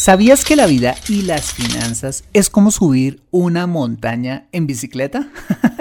¿Sabías 0.00 0.46
que 0.46 0.56
la 0.56 0.64
vida 0.64 0.94
y 1.10 1.24
las 1.24 1.52
finanzas 1.52 2.24
es 2.32 2.48
como 2.48 2.70
subir 2.70 3.22
una 3.30 3.66
montaña 3.66 4.46
en 4.50 4.66
bicicleta? 4.66 5.28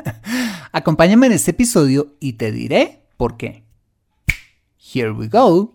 Acompáñame 0.73 1.27
en 1.27 1.31
este 1.31 1.51
episodio 1.51 2.17
y 2.19 2.33
te 2.33 2.51
diré 2.51 2.99
por 3.15 3.37
qué. 3.37 3.63
Here 4.93 5.11
we 5.11 5.29
go. 5.29 5.73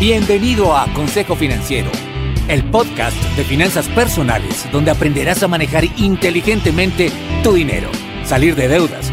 Bienvenido 0.00 0.76
a 0.76 0.92
Consejo 0.94 1.36
Financiero, 1.36 1.92
el 2.48 2.68
podcast 2.72 3.16
de 3.36 3.44
finanzas 3.44 3.88
personales 3.90 4.66
donde 4.72 4.90
aprenderás 4.90 5.44
a 5.44 5.46
manejar 5.46 5.84
inteligentemente 5.96 7.12
tu 7.44 7.52
dinero, 7.52 7.88
salir 8.24 8.56
de 8.56 8.66
deudas 8.66 9.12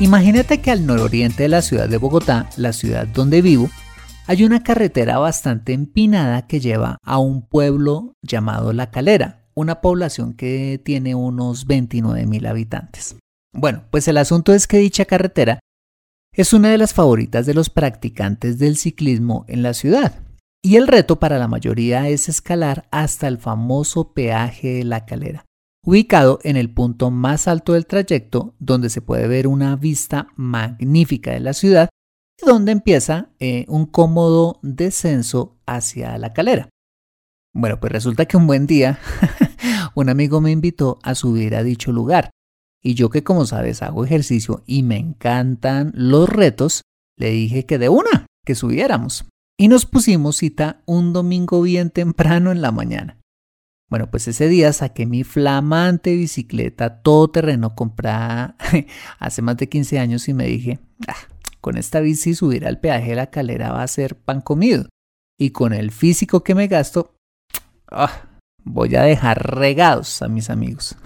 Imagínate 0.00 0.62
que 0.62 0.70
al 0.70 0.86
nororiente 0.86 1.42
de 1.42 1.50
la 1.50 1.60
ciudad 1.60 1.86
de 1.86 1.98
Bogotá, 1.98 2.48
la 2.56 2.72
ciudad 2.72 3.06
donde 3.06 3.42
vivo, 3.42 3.68
hay 4.26 4.44
una 4.44 4.62
carretera 4.62 5.18
bastante 5.18 5.74
empinada 5.74 6.46
que 6.46 6.58
lleva 6.58 6.96
a 7.02 7.18
un 7.18 7.46
pueblo 7.46 8.14
llamado 8.22 8.72
La 8.72 8.90
Calera, 8.90 9.44
una 9.52 9.82
población 9.82 10.32
que 10.32 10.80
tiene 10.82 11.14
unos 11.14 11.66
29 11.66 12.24
mil 12.24 12.46
habitantes. 12.46 13.16
Bueno, 13.52 13.84
pues 13.90 14.08
el 14.08 14.16
asunto 14.16 14.54
es 14.54 14.66
que 14.66 14.78
dicha 14.78 15.04
carretera 15.04 15.60
es 16.32 16.54
una 16.54 16.70
de 16.70 16.78
las 16.78 16.94
favoritas 16.94 17.44
de 17.44 17.52
los 17.52 17.68
practicantes 17.68 18.58
del 18.58 18.78
ciclismo 18.78 19.44
en 19.48 19.62
la 19.62 19.74
ciudad. 19.74 20.14
Y 20.62 20.76
el 20.76 20.88
reto 20.88 21.18
para 21.18 21.38
la 21.38 21.48
mayoría 21.48 22.08
es 22.08 22.30
escalar 22.30 22.86
hasta 22.90 23.28
el 23.28 23.36
famoso 23.36 24.14
peaje 24.14 24.76
de 24.76 24.84
la 24.84 25.04
calera, 25.04 25.44
ubicado 25.84 26.38
en 26.42 26.56
el 26.56 26.72
punto 26.72 27.10
más 27.10 27.48
alto 27.48 27.72
del 27.72 27.86
trayecto 27.86 28.54
donde 28.58 28.90
se 28.90 29.00
puede 29.00 29.26
ver 29.28 29.46
una 29.46 29.76
vista 29.76 30.28
magnífica 30.36 31.32
de 31.32 31.40
la 31.40 31.52
ciudad 31.52 31.88
y 32.40 32.46
donde 32.46 32.72
empieza 32.72 33.30
eh, 33.38 33.64
un 33.68 33.86
cómodo 33.86 34.58
descenso 34.62 35.58
hacia 35.66 36.16
la 36.18 36.32
calera. 36.32 36.68
Bueno, 37.52 37.80
pues 37.80 37.92
resulta 37.92 38.26
que 38.26 38.36
un 38.36 38.46
buen 38.46 38.66
día 38.66 38.98
un 39.94 40.08
amigo 40.08 40.40
me 40.40 40.50
invitó 40.50 40.98
a 41.02 41.14
subir 41.14 41.54
a 41.54 41.62
dicho 41.62 41.92
lugar 41.92 42.30
y 42.82 42.94
yo 42.94 43.10
que 43.10 43.24
como 43.24 43.46
sabes 43.46 43.82
hago 43.82 44.04
ejercicio 44.04 44.62
y 44.66 44.82
me 44.82 44.96
encantan 44.96 45.92
los 45.94 46.28
retos, 46.28 46.82
le 47.16 47.30
dije 47.30 47.66
que 47.66 47.78
de 47.78 47.88
una, 47.88 48.26
que 48.44 48.54
subiéramos. 48.54 49.26
Y 49.58 49.68
nos 49.68 49.84
pusimos 49.84 50.36
cita 50.36 50.82
un 50.86 51.12
domingo 51.12 51.60
bien 51.60 51.90
temprano 51.90 52.50
en 52.50 52.62
la 52.62 52.72
mañana. 52.72 53.19
Bueno, 53.90 54.08
pues 54.08 54.28
ese 54.28 54.48
día 54.48 54.72
saqué 54.72 55.04
mi 55.04 55.24
flamante 55.24 56.14
bicicleta 56.14 57.02
todoterreno 57.02 57.74
comprada 57.74 58.56
hace 59.18 59.42
más 59.42 59.56
de 59.56 59.68
15 59.68 59.98
años 59.98 60.28
y 60.28 60.34
me 60.34 60.46
dije, 60.46 60.78
ah, 61.08 61.16
con 61.60 61.76
esta 61.76 61.98
bici 61.98 62.34
subir 62.34 62.66
al 62.66 62.78
peaje 62.78 63.10
de 63.10 63.16
la 63.16 63.30
calera 63.30 63.72
va 63.72 63.82
a 63.82 63.88
ser 63.88 64.16
pan 64.16 64.40
comido. 64.40 64.88
Y 65.36 65.50
con 65.50 65.72
el 65.72 65.90
físico 65.90 66.44
que 66.44 66.54
me 66.54 66.68
gasto, 66.68 67.16
ah, 67.90 68.28
voy 68.62 68.94
a 68.94 69.02
dejar 69.02 69.56
regados 69.56 70.22
a 70.22 70.28
mis 70.28 70.50
amigos. 70.50 70.96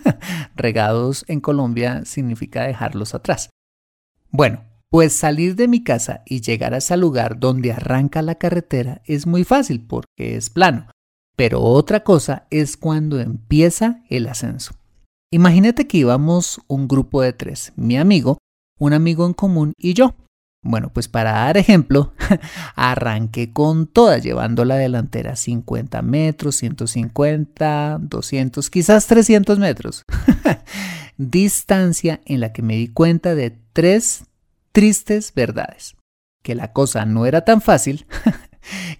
regados 0.56 1.24
en 1.28 1.40
Colombia 1.40 2.04
significa 2.04 2.64
dejarlos 2.64 3.14
atrás. 3.14 3.48
Bueno, 4.30 4.64
pues 4.90 5.14
salir 5.14 5.56
de 5.56 5.68
mi 5.68 5.82
casa 5.82 6.22
y 6.26 6.42
llegar 6.42 6.74
a 6.74 6.78
ese 6.78 6.98
lugar 6.98 7.38
donde 7.38 7.72
arranca 7.72 8.20
la 8.20 8.34
carretera 8.34 9.00
es 9.06 9.26
muy 9.26 9.44
fácil 9.44 9.86
porque 9.86 10.36
es 10.36 10.50
plano. 10.50 10.90
Pero 11.36 11.60
otra 11.60 12.00
cosa 12.00 12.46
es 12.50 12.76
cuando 12.78 13.20
empieza 13.20 14.02
el 14.08 14.26
ascenso. 14.26 14.74
Imagínate 15.30 15.86
que 15.86 15.98
íbamos 15.98 16.60
un 16.66 16.88
grupo 16.88 17.20
de 17.20 17.34
tres, 17.34 17.72
mi 17.76 17.98
amigo, 17.98 18.38
un 18.78 18.94
amigo 18.94 19.26
en 19.26 19.34
común 19.34 19.72
y 19.76 19.92
yo. 19.94 20.14
Bueno, 20.62 20.90
pues 20.92 21.08
para 21.08 21.32
dar 21.32 21.58
ejemplo, 21.58 22.12
arranqué 22.74 23.52
con 23.52 23.86
toda, 23.86 24.18
llevando 24.18 24.64
la 24.64 24.76
delantera 24.76 25.36
50 25.36 26.02
metros, 26.02 26.56
150, 26.56 27.98
200, 28.00 28.70
quizás 28.70 29.06
300 29.06 29.58
metros. 29.58 30.02
Distancia 31.18 32.20
en 32.24 32.40
la 32.40 32.52
que 32.52 32.62
me 32.62 32.76
di 32.76 32.88
cuenta 32.88 33.34
de 33.34 33.56
tres 33.72 34.24
tristes 34.72 35.32
verdades. 35.34 35.96
Que 36.42 36.54
la 36.54 36.72
cosa 36.72 37.04
no 37.04 37.26
era 37.26 37.44
tan 37.44 37.60
fácil 37.60 38.06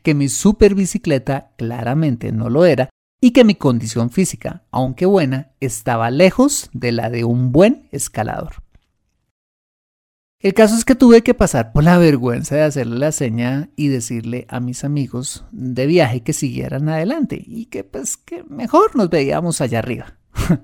que 0.03 0.15
mi 0.15 0.29
super 0.29 0.75
bicicleta 0.75 1.53
claramente 1.57 2.33
no 2.33 2.51
lo 2.51 2.65
era 2.65 2.91
y 3.21 3.31
que 3.31 3.45
mi 3.45 3.55
condición 3.55 4.11
física, 4.11 4.65
aunque 4.71 5.07
buena, 5.07 5.53
estaba 5.61 6.11
lejos 6.11 6.71
de 6.73 6.93
la 6.93 7.11
de 7.11 7.25
un 7.25 7.53
buen 7.53 7.89
escalador. 7.91 8.67
El 10.39 10.53
caso 10.53 10.77
es 10.77 10.85
que 10.85 10.95
tuve 10.95 11.23
que 11.23 11.35
pasar 11.35 11.73
por 11.73 11.83
la 11.83 11.97
vergüenza 11.99 12.57
de 12.57 12.63
hacerle 12.63 12.99
la 12.99 13.11
seña 13.11 13.71
y 13.75 13.89
decirle 13.89 14.47
a 14.49 14.61
mis 14.61 14.85
amigos 14.85 15.45
de 15.51 15.87
viaje 15.87 16.23
que 16.23 16.35
siguieran 16.35 16.89
adelante 16.89 17.43
y 17.45 17.67
que 17.67 17.85
pues 17.85 18.17
que 18.19 18.45
mejor 18.45 18.95
nos 18.95 19.09
veíamos 19.09 19.61
allá 19.61 19.79
arriba. 19.79 20.19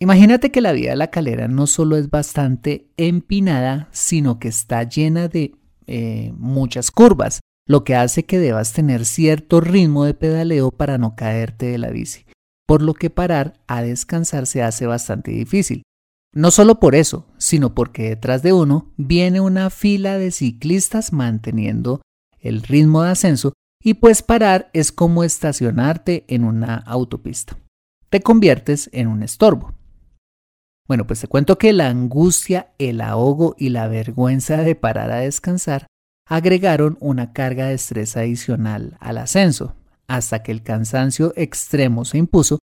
Imagínate 0.00 0.50
que 0.50 0.60
la 0.60 0.72
vía 0.72 0.90
de 0.90 0.96
la 0.96 1.10
calera 1.10 1.48
no 1.48 1.66
solo 1.66 1.96
es 1.96 2.10
bastante 2.10 2.88
empinada, 2.96 3.88
sino 3.92 4.38
que 4.38 4.48
está 4.48 4.82
llena 4.82 5.28
de 5.28 5.54
eh, 5.88 6.32
muchas 6.36 6.90
curvas, 6.90 7.40
lo 7.66 7.82
que 7.82 7.96
hace 7.96 8.24
que 8.24 8.38
debas 8.38 8.72
tener 8.72 9.04
cierto 9.04 9.60
ritmo 9.60 10.04
de 10.04 10.14
pedaleo 10.14 10.70
para 10.70 10.98
no 10.98 11.16
caerte 11.16 11.66
de 11.66 11.78
la 11.78 11.90
bici, 11.90 12.24
por 12.66 12.82
lo 12.82 12.94
que 12.94 13.10
parar 13.10 13.60
a 13.66 13.82
descansar 13.82 14.46
se 14.46 14.62
hace 14.62 14.86
bastante 14.86 15.32
difícil. 15.32 15.82
No 16.34 16.50
solo 16.50 16.78
por 16.78 16.94
eso, 16.94 17.26
sino 17.38 17.74
porque 17.74 18.10
detrás 18.10 18.42
de 18.42 18.52
uno 18.52 18.92
viene 18.96 19.40
una 19.40 19.70
fila 19.70 20.18
de 20.18 20.30
ciclistas 20.30 21.12
manteniendo 21.12 22.02
el 22.38 22.62
ritmo 22.62 23.02
de 23.02 23.10
ascenso 23.10 23.52
Y 23.80 23.94
pues 23.94 24.22
parar 24.22 24.70
es 24.72 24.90
como 24.90 25.22
estacionarte 25.24 26.24
en 26.28 26.44
una 26.44 26.74
autopista. 26.74 27.56
Te 28.10 28.20
conviertes 28.20 28.90
en 28.92 29.06
un 29.06 29.22
estorbo. 29.22 29.77
Bueno, 30.88 31.06
pues 31.06 31.20
te 31.20 31.28
cuento 31.28 31.58
que 31.58 31.74
la 31.74 31.88
angustia, 31.88 32.72
el 32.78 33.02
ahogo 33.02 33.54
y 33.58 33.68
la 33.68 33.88
vergüenza 33.88 34.56
de 34.56 34.74
parar 34.74 35.10
a 35.10 35.18
descansar 35.18 35.86
agregaron 36.26 36.96
una 37.00 37.34
carga 37.34 37.66
de 37.66 37.74
estrés 37.74 38.16
adicional 38.16 38.96
al 38.98 39.18
ascenso, 39.18 39.76
hasta 40.06 40.42
que 40.42 40.50
el 40.50 40.62
cansancio 40.62 41.34
extremo 41.36 42.06
se 42.06 42.16
impuso 42.16 42.58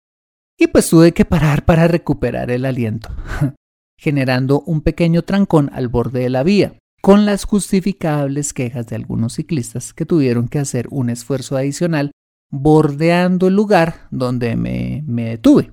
y 0.58 0.66
pues 0.66 0.90
tuve 0.90 1.12
que 1.12 1.24
parar 1.24 1.64
para 1.64 1.88
recuperar 1.88 2.50
el 2.50 2.66
aliento, 2.66 3.08
generando 3.98 4.60
un 4.60 4.82
pequeño 4.82 5.22
trancón 5.22 5.70
al 5.72 5.88
borde 5.88 6.20
de 6.20 6.30
la 6.30 6.42
vía, 6.42 6.74
con 7.00 7.24
las 7.24 7.44
justificables 7.44 8.52
quejas 8.52 8.86
de 8.88 8.96
algunos 8.96 9.34
ciclistas 9.34 9.94
que 9.94 10.04
tuvieron 10.04 10.48
que 10.48 10.58
hacer 10.58 10.88
un 10.90 11.08
esfuerzo 11.08 11.56
adicional 11.56 12.12
bordeando 12.50 13.48
el 13.48 13.54
lugar 13.54 14.08
donde 14.10 14.56
me, 14.56 15.02
me 15.06 15.24
detuve. 15.24 15.72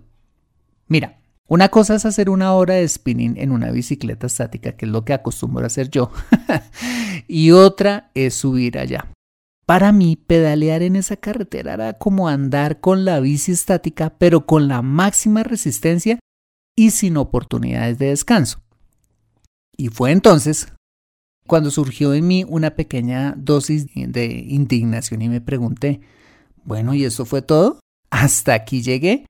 Mira, 0.88 1.17
una 1.48 1.70
cosa 1.70 1.96
es 1.96 2.06
hacer 2.06 2.30
una 2.30 2.54
hora 2.54 2.76
de 2.76 2.88
spinning 2.88 3.38
en 3.38 3.52
una 3.52 3.72
bicicleta 3.72 4.28
estática, 4.28 4.74
que 4.74 4.86
es 4.86 4.92
lo 4.92 5.06
que 5.06 5.14
acostumbro 5.14 5.66
hacer 5.66 5.90
yo, 5.90 6.12
y 7.28 7.52
otra 7.52 8.12
es 8.14 8.34
subir 8.34 8.78
allá. 8.78 9.12
Para 9.66 9.92
mí, 9.92 10.16
pedalear 10.16 10.82
en 10.82 10.96
esa 10.96 11.18
carretera 11.18 11.74
era 11.74 11.94
como 11.94 12.30
andar 12.30 12.80
con 12.80 13.04
la 13.04 13.20
bici 13.20 13.52
estática, 13.52 14.14
pero 14.18 14.46
con 14.46 14.68
la 14.68 14.82
máxima 14.82 15.44
resistencia 15.44 16.20
y 16.76 16.92
sin 16.92 17.18
oportunidades 17.18 17.98
de 17.98 18.08
descanso. 18.08 18.62
Y 19.76 19.90
fue 19.90 20.12
entonces 20.12 20.74
cuando 21.48 21.72
surgió 21.72 22.14
en 22.14 22.28
mí 22.28 22.46
una 22.48 22.76
pequeña 22.76 23.34
dosis 23.38 23.88
de 23.94 24.26
indignación 24.26 25.22
y 25.22 25.30
me 25.30 25.42
pregunté, 25.42 26.02
bueno, 26.64 26.94
¿y 26.94 27.06
eso 27.06 27.26
fue 27.26 27.42
todo? 27.42 27.80
¿Hasta 28.10 28.54
aquí 28.54 28.82
llegué? 28.82 29.26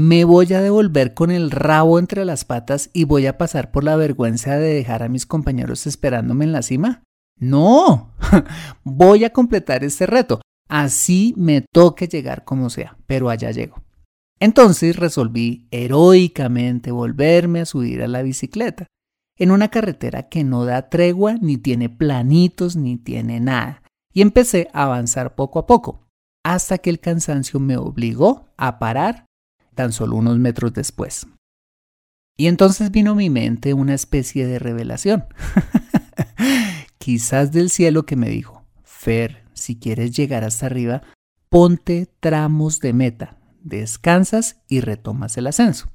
¿Me 0.00 0.22
voy 0.22 0.52
a 0.52 0.60
devolver 0.60 1.12
con 1.12 1.32
el 1.32 1.50
rabo 1.50 1.98
entre 1.98 2.24
las 2.24 2.44
patas 2.44 2.88
y 2.92 3.02
voy 3.02 3.26
a 3.26 3.36
pasar 3.36 3.72
por 3.72 3.82
la 3.82 3.96
vergüenza 3.96 4.56
de 4.56 4.72
dejar 4.72 5.02
a 5.02 5.08
mis 5.08 5.26
compañeros 5.26 5.88
esperándome 5.88 6.44
en 6.44 6.52
la 6.52 6.62
cima? 6.62 7.02
No, 7.36 8.12
voy 8.84 9.24
a 9.24 9.32
completar 9.32 9.82
este 9.82 10.06
reto. 10.06 10.40
Así 10.68 11.34
me 11.36 11.62
toque 11.72 12.06
llegar 12.06 12.44
como 12.44 12.70
sea, 12.70 12.96
pero 13.08 13.28
allá 13.28 13.50
llego. 13.50 13.82
Entonces 14.38 14.94
resolví 14.94 15.66
heroicamente 15.72 16.92
volverme 16.92 17.62
a 17.62 17.66
subir 17.66 18.00
a 18.04 18.06
la 18.06 18.22
bicicleta, 18.22 18.86
en 19.36 19.50
una 19.50 19.66
carretera 19.66 20.28
que 20.28 20.44
no 20.44 20.64
da 20.64 20.90
tregua, 20.90 21.34
ni 21.40 21.56
tiene 21.56 21.88
planitos, 21.88 22.76
ni 22.76 22.98
tiene 22.98 23.40
nada, 23.40 23.82
y 24.14 24.22
empecé 24.22 24.68
a 24.72 24.84
avanzar 24.84 25.34
poco 25.34 25.58
a 25.58 25.66
poco, 25.66 26.06
hasta 26.44 26.78
que 26.78 26.88
el 26.88 27.00
cansancio 27.00 27.58
me 27.58 27.76
obligó 27.76 28.46
a 28.56 28.78
parar 28.78 29.27
tan 29.78 29.92
solo 29.92 30.16
unos 30.16 30.40
metros 30.40 30.74
después. 30.74 31.28
Y 32.36 32.48
entonces 32.48 32.90
vino 32.90 33.12
a 33.12 33.14
mi 33.14 33.30
mente 33.30 33.74
una 33.74 33.94
especie 33.94 34.44
de 34.44 34.58
revelación. 34.58 35.26
quizás 36.98 37.52
del 37.52 37.70
cielo 37.70 38.04
que 38.04 38.16
me 38.16 38.28
dijo, 38.28 38.66
Fer, 38.82 39.44
si 39.52 39.78
quieres 39.78 40.16
llegar 40.16 40.42
hasta 40.42 40.66
arriba, 40.66 41.02
ponte 41.48 42.08
tramos 42.18 42.80
de 42.80 42.92
meta, 42.92 43.36
descansas 43.60 44.56
y 44.66 44.80
retomas 44.80 45.36
el 45.36 45.46
ascenso. 45.46 45.92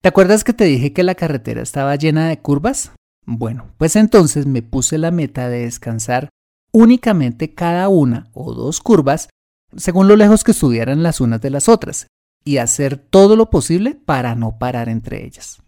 ¿Te 0.00 0.08
acuerdas 0.08 0.42
que 0.42 0.54
te 0.54 0.64
dije 0.64 0.94
que 0.94 1.02
la 1.02 1.16
carretera 1.16 1.60
estaba 1.60 1.94
llena 1.96 2.30
de 2.30 2.38
curvas? 2.38 2.92
Bueno, 3.26 3.66
pues 3.76 3.96
entonces 3.96 4.46
me 4.46 4.62
puse 4.62 4.96
la 4.96 5.10
meta 5.10 5.50
de 5.50 5.64
descansar 5.64 6.30
únicamente 6.72 7.52
cada 7.52 7.90
una 7.90 8.30
o 8.32 8.54
dos 8.54 8.80
curvas 8.80 9.28
según 9.76 10.08
lo 10.08 10.16
lejos 10.16 10.44
que 10.44 10.52
estuvieran 10.52 11.02
las 11.02 11.20
unas 11.20 11.42
de 11.42 11.50
las 11.50 11.68
otras 11.68 12.06
y 12.44 12.58
hacer 12.58 12.96
todo 12.98 13.36
lo 13.36 13.50
posible 13.50 13.94
para 13.94 14.34
no 14.34 14.58
parar 14.58 14.88
entre 14.88 15.24
ellas. 15.24 15.60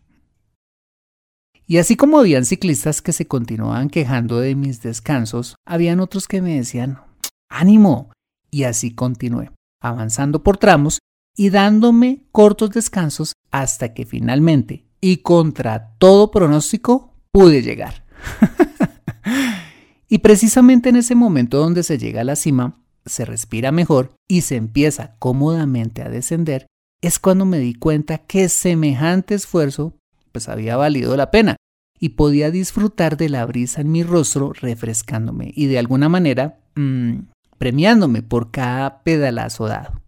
Y 1.67 1.79
así 1.79 1.97
como 1.97 2.21
habían 2.21 2.45
ciclistas 2.45 3.03
que 3.03 3.13
se 3.13 3.27
continuaban 3.27 3.89
quejando 3.89 4.39
de 4.39 4.55
mis 4.55 4.83
descansos, 4.83 5.57
habían 5.65 5.99
otros 5.99 6.29
que 6.29 6.41
me 6.41 6.55
decían, 6.55 7.01
ánimo. 7.49 8.13
Y 8.51 8.65
así 8.65 8.95
continué, 8.95 9.51
avanzando 9.83 10.45
por 10.45 10.59
tramos 10.59 11.01
y 11.37 11.51
dándome 11.51 12.25
cortos 12.31 12.71
descansos 12.71 13.33
hasta 13.51 13.95
que 13.95 14.07
finalmente, 14.07 14.87
y 15.01 15.19
contra 15.19 15.95
todo 15.99 16.31
pronóstico, 16.31 17.15
pude 17.33 17.63
llegar. 17.63 18.05
y 20.09 20.19
precisamente 20.19 20.89
en 20.91 20.97
ese 20.97 21.17
momento 21.17 21.59
donde 21.59 21.83
se 21.83 21.99
llega 21.99 22.21
a 22.21 22.25
la 22.25 22.37
cima, 22.37 22.81
se 23.07 23.25
respira 23.25 23.73
mejor 23.73 24.15
y 24.29 24.43
se 24.43 24.57
empieza 24.57 25.17
cómodamente 25.19 26.03
a 26.03 26.11
descender, 26.11 26.67
es 27.03 27.19
cuando 27.19 27.45
me 27.45 27.59
di 27.59 27.75
cuenta 27.75 28.19
que 28.19 28.49
semejante 28.49 29.35
esfuerzo 29.35 29.95
pues 30.33 30.49
había 30.49 30.77
valido 30.77 31.17
la 31.17 31.31
pena 31.31 31.57
y 31.99 32.11
podía 32.11 32.51
disfrutar 32.51 33.17
de 33.17 33.29
la 33.29 33.45
brisa 33.47 33.81
en 33.81 33.91
mi 33.91 34.03
rostro 34.03 34.53
refrescándome 34.53 35.53
y 35.55 35.67
de 35.67 35.79
alguna 35.79 36.09
manera 36.09 36.61
mmm, 36.75 37.21
premiándome 37.59 38.23
por 38.23 38.51
cada 38.51 39.03
pedalazo 39.03 39.67
dado. 39.67 40.01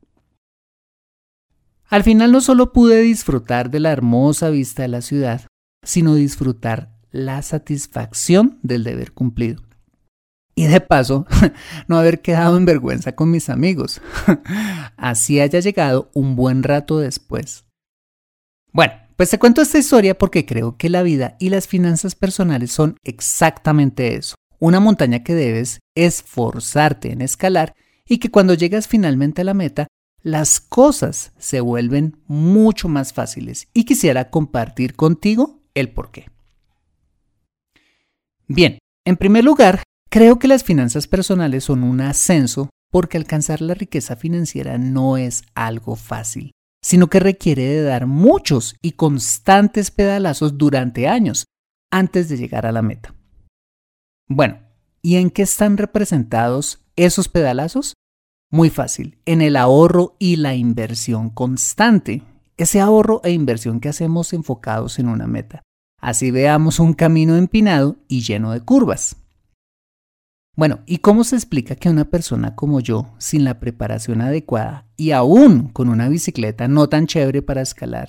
Al 1.87 2.03
final 2.03 2.33
no 2.33 2.43
solo 2.43 2.73
pude 2.73 3.01
disfrutar 3.01 3.71
de 3.71 3.81
la 3.81 3.93
hermosa 3.93 4.51
vista 4.51 4.83
de 4.83 4.89
la 4.89 5.01
ciudad, 5.01 5.47
sino 5.83 6.15
disfrutar 6.15 6.93
la 7.11 7.41
satisfacción 7.41 8.59
del 8.63 8.85
deber 8.85 9.13
cumplido. 9.13 9.63
Y 10.59 10.67
de 10.67 10.81
paso, 10.81 11.25
no 11.87 11.99
haber 11.99 12.21
quedado 12.21 12.57
en 12.57 12.65
vergüenza 12.65 13.15
con 13.15 13.31
mis 13.31 13.49
amigos. 13.49 14.01
Así 14.97 15.39
haya 15.39 15.61
llegado 15.61 16.11
un 16.15 16.35
buen 16.35 16.65
rato 16.65 16.99
después. 16.99 17.65
Bueno, 18.73 18.95
pues 19.15 19.31
te 19.31 19.39
cuento 19.39 19.63
esta 19.63 19.79
historia 19.79 20.19
porque 20.19 20.47
creo 20.47 20.77
que 20.77 20.89
la 20.89 21.05
vida 21.05 21.37
y 21.39 21.51
las 21.51 21.69
finanzas 21.69 22.17
personales 22.17 22.73
son 22.73 22.97
exactamente 23.05 24.17
eso. 24.17 24.35
Una 24.59 24.81
montaña 24.81 25.23
que 25.23 25.37
debes 25.37 25.79
esforzarte 25.95 27.13
en 27.13 27.21
escalar 27.21 27.77
y 28.05 28.19
que 28.19 28.33
cuando 28.33 28.55
llegas 28.55 28.89
finalmente 28.89 29.43
a 29.43 29.45
la 29.45 29.55
meta, 29.55 29.87
las 30.23 30.59
cosas 30.59 31.31
se 31.39 31.61
vuelven 31.61 32.17
mucho 32.27 32.89
más 32.89 33.13
fáciles. 33.13 33.69
Y 33.75 33.85
quisiera 33.85 34.29
compartir 34.31 34.97
contigo 34.97 35.61
el 35.75 35.93
por 35.93 36.11
qué. 36.11 36.27
Bien, 38.49 38.81
en 39.05 39.17
primer 39.17 39.45
lugar, 39.45 39.85
creo 40.09 40.39
que 40.39 40.49
las 40.49 40.65
finanzas 40.65 41.07
personales 41.07 41.65
son 41.65 41.83
un 41.83 42.01
ascenso 42.01 42.71
porque 42.91 43.17
alcanzar 43.17 43.61
la 43.61 43.75
riqueza 43.75 44.17
financiera 44.17 44.79
no 44.79 45.17
es 45.17 45.43
algo 45.55 45.97
fácil 45.97 46.53
sino 46.83 47.09
que 47.09 47.21
requiere 47.21 47.65
de 47.65 47.83
dar 47.83 48.07
muchos 48.07 48.77
y 48.83 48.93
constantes 48.93 49.91
pedalazos 49.91 50.59
durante 50.59 51.09
años 51.09 51.47
antes 51.91 52.29
de 52.29 52.37
llegar 52.37 52.67
a 52.67 52.73
la 52.73 52.83
meta. 52.83 53.15
Bueno, 54.29 54.61
¿y 55.03 55.17
en 55.17 55.31
qué 55.31 55.43
están 55.43 55.77
representados 55.77 56.85
esos 56.97 57.29
pedalazos? 57.29 57.95
Muy 58.51 58.71
fácil, 58.71 59.19
en 59.27 59.43
el 59.43 59.57
ahorro 59.57 60.17
y 60.19 60.37
la 60.37 60.55
inversión 60.55 61.31
constante, 61.31 62.23
ese 62.57 62.81
ahorro 62.81 63.21
e 63.25 63.33
inversión 63.33 63.81
que 63.81 63.89
hacemos 63.89 64.33
enfocados 64.33 64.99
en 64.99 65.09
una 65.09 65.27
meta. 65.27 65.63
Así 66.01 66.31
veamos 66.31 66.79
un 66.79 66.95
camino 66.95 67.37
empinado 67.37 67.97
y 68.09 68.23
lleno 68.23 68.53
de 68.53 68.61
curvas. 68.61 69.17
Bueno, 70.59 70.81
¿y 70.87 70.99
cómo 70.99 71.23
se 71.23 71.37
explica 71.37 71.77
que 71.77 71.89
una 71.89 72.07
persona 72.07 72.57
como 72.57 72.81
yo, 72.81 73.15
sin 73.19 73.45
la 73.45 73.61
preparación 73.61 74.21
adecuada 74.21 74.89
y 74.97 75.13
aún 75.13 75.69
con 75.69 75.89
una 75.89 76.09
bicicleta 76.09 76.67
no 76.67 76.89
tan 76.89 77.07
chévere 77.07 77.43
para 77.43 77.63
escalar, 77.63 78.09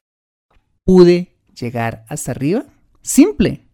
pude 0.83 1.35
llegar 1.53 2.05
hasta 2.09 2.31
arriba? 2.31 2.65
Simple. 3.03 3.67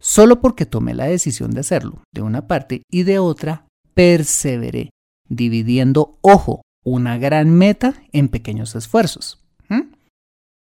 Solo 0.00 0.40
porque 0.40 0.66
tomé 0.66 0.94
la 0.94 1.04
decisión 1.04 1.52
de 1.52 1.60
hacerlo, 1.60 2.02
de 2.12 2.22
una 2.22 2.48
parte, 2.48 2.82
y 2.90 3.04
de 3.04 3.20
otra, 3.20 3.68
perseveré, 3.94 4.90
dividiendo, 5.28 6.18
ojo, 6.20 6.62
una 6.84 7.18
gran 7.18 7.50
meta 7.50 8.02
en 8.10 8.30
pequeños 8.30 8.74
esfuerzos. 8.74 9.44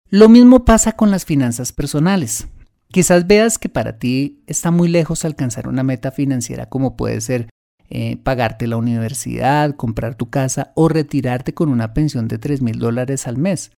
Lo 0.09 0.27
mismo 0.27 0.65
pasa 0.65 0.91
con 0.91 1.09
las 1.09 1.23
finanzas 1.23 1.71
personales. 1.71 2.49
Quizás 2.91 3.27
veas 3.27 3.59
que 3.59 3.69
para 3.69 3.99
ti 3.99 4.43
está 4.47 4.71
muy 4.71 4.87
lejos 4.87 5.23
alcanzar 5.23 5.67
una 5.67 5.83
meta 5.83 6.11
financiera 6.11 6.69
como 6.69 6.97
puede 6.97 7.21
ser 7.21 7.49
eh, 7.91 8.17
pagarte 8.17 8.67
la 8.67 8.77
universidad, 8.77 9.75
comprar 9.75 10.15
tu 10.15 10.29
casa 10.29 10.71
o 10.75 10.89
retirarte 10.89 11.53
con 11.53 11.69
una 11.69 11.93
pensión 11.93 12.27
de 12.27 12.37
3 12.37 12.61
mil 12.61 12.79
dólares 12.79 13.27
al 13.27 13.37
mes. 13.37 13.71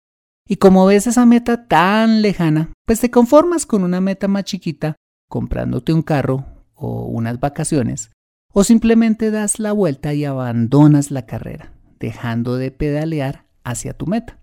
Y 0.48 0.56
como 0.56 0.86
ves 0.86 1.06
esa 1.06 1.26
meta 1.26 1.68
tan 1.68 2.22
lejana, 2.22 2.72
pues 2.86 3.00
te 3.00 3.10
conformas 3.10 3.66
con 3.66 3.84
una 3.84 4.00
meta 4.00 4.26
más 4.26 4.44
chiquita, 4.44 4.96
comprándote 5.28 5.92
un 5.92 6.02
carro 6.02 6.44
o 6.74 7.04
unas 7.04 7.38
vacaciones, 7.38 8.10
o 8.52 8.64
simplemente 8.64 9.30
das 9.30 9.60
la 9.60 9.72
vuelta 9.72 10.12
y 10.12 10.24
abandonas 10.24 11.12
la 11.12 11.26
carrera, 11.26 11.72
dejando 12.00 12.56
de 12.56 12.72
pedalear 12.72 13.44
hacia 13.62 13.92
tu 13.92 14.06
meta. 14.06 14.40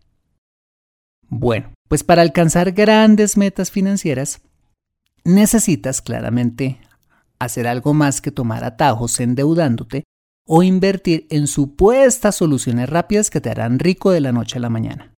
Bueno, 1.28 1.74
pues 1.90 2.04
para 2.06 2.22
alcanzar 2.22 2.72
grandes 2.72 3.36
metas 3.36 3.70
financieras, 3.70 4.42
necesitas 5.28 6.02
claramente 6.02 6.80
hacer 7.38 7.68
algo 7.68 7.94
más 7.94 8.22
que 8.22 8.32
tomar 8.32 8.64
atajos 8.64 9.20
endeudándote 9.20 10.04
o 10.48 10.64
invertir 10.64 11.28
en 11.30 11.48
supuestas 11.48 12.36
soluciones 12.36 12.90
rápidas 12.90 13.30
que 13.30 13.42
te 13.42 13.50
harán 13.50 13.80
rico 13.80 14.12
de 14.12 14.22
la 14.22 14.32
noche 14.32 14.58
a 14.58 14.62
la 14.62 14.70
mañana. 14.70 15.14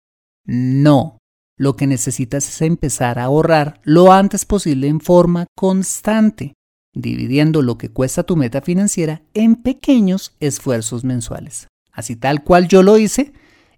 No, 0.46 1.18
lo 1.58 1.76
que 1.76 1.86
necesitas 1.86 2.48
es 2.48 2.62
empezar 2.62 3.18
a 3.18 3.24
ahorrar 3.24 3.80
lo 3.84 4.10
antes 4.10 4.46
posible 4.46 4.88
en 4.88 5.00
forma 5.00 5.46
constante, 5.54 6.54
dividiendo 6.94 7.60
lo 7.60 7.76
que 7.76 7.90
cuesta 7.90 8.22
tu 8.22 8.36
meta 8.36 8.62
financiera 8.62 9.22
en 9.34 9.56
pequeños 9.56 10.34
esfuerzos 10.40 11.04
mensuales. 11.04 11.68
Así 11.92 12.16
tal 12.16 12.42
cual 12.42 12.66
yo 12.68 12.82
lo 12.82 12.96
hice 12.96 13.34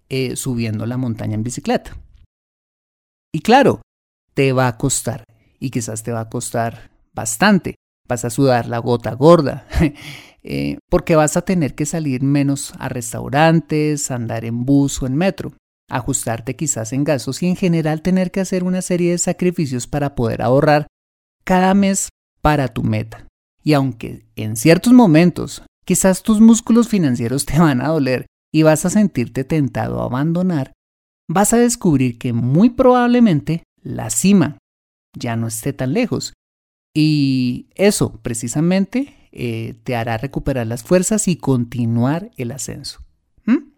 eh, 0.09 0.37
subiendo 0.37 0.87
la 0.87 0.97
montaña 0.97 1.35
en 1.35 1.43
bicicleta. 1.43 1.97
Y 3.33 3.41
claro, 3.41 3.83
te 4.35 4.53
va 4.53 4.69
a 4.69 4.77
costar, 4.77 5.25
y 5.61 5.71
quizás 5.71 6.03
te 6.03 6.11
va 6.11 6.21
a 6.21 6.29
costar 6.29 6.91
bastante. 7.13 7.77
Vas 8.09 8.25
a 8.25 8.31
sudar 8.31 8.67
la 8.67 8.79
gota 8.79 9.13
gorda, 9.13 9.67
eh, 10.43 10.79
porque 10.89 11.15
vas 11.15 11.37
a 11.37 11.43
tener 11.43 11.77
que 11.77 11.87
salir 11.87 12.23
menos 12.23 12.73
a 12.79 12.89
restaurantes, 12.89 14.11
andar 14.11 14.45
en 14.45 14.65
bus 14.65 15.01
o 15.03 15.07
en 15.07 15.15
metro, 15.15 15.53
ajustarte 15.89 16.57
quizás 16.57 16.93
en 16.93 17.05
gastos 17.05 17.43
y 17.43 17.47
en 17.47 17.57
general 17.57 18.03
tener 18.03 18.33
que 18.33 18.41
hacer 18.41 18.65
una 18.65 18.83
serie 18.83 19.13
de 19.13 19.19
sacrificios 19.19 19.87
para 19.87 20.15
poder 20.15 20.43
ahorrar 20.43 20.87
cada 21.45 21.75
mes 21.75 22.09
para 22.41 22.69
tu 22.69 22.83
meta. 22.83 23.29
Y 23.63 23.75
aunque 23.75 24.27
en 24.37 24.57
ciertos 24.57 24.93
momentos 24.93 25.63
quizás 25.85 26.23
tus 26.23 26.41
músculos 26.41 26.89
financieros 26.89 27.45
te 27.47 27.59
van 27.59 27.81
a 27.81 27.89
doler 27.89 28.27
y 28.53 28.63
vas 28.63 28.85
a 28.85 28.91
sentirte 28.91 29.45
tentado 29.45 30.01
a 30.01 30.07
abandonar, 30.07 30.73
vas 31.29 31.53
a 31.53 31.59
descubrir 31.59 32.19
que 32.19 32.33
muy 32.33 32.71
probablemente 32.71 33.63
la 33.83 34.11
cima 34.11 34.59
ya 35.15 35.37
no 35.37 35.47
esté 35.47 35.73
tan 35.73 35.93
lejos. 35.93 36.33
Y 36.95 37.69
eso 37.75 38.21
precisamente 38.23 39.29
eh, 39.33 39.75
te 39.85 39.95
hará 39.95 40.17
recuperar 40.19 40.67
las 40.67 40.83
fuerzas 40.83 41.29
y 41.29 41.37
continuar 41.37 42.31
el 42.37 42.51
ascenso. 42.51 43.05
¿Mm? 43.45 43.73